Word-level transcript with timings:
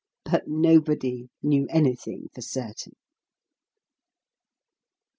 But 0.25 0.47
nobody 0.47 1.29
knew 1.43 1.67
anything 1.69 2.29
for 2.33 2.41
certain. 2.41 2.93